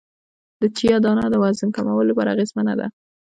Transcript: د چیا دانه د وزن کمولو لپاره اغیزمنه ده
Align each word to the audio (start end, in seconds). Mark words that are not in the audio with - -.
د 0.61 0.63
چیا 0.77 0.95
دانه 1.05 1.25
د 1.29 1.35
وزن 1.43 1.69
کمولو 1.77 2.09
لپاره 2.09 2.31
اغیزمنه 2.35 2.73
ده 2.79 2.87